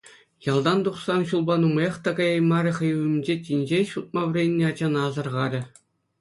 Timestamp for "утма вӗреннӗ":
4.03-4.63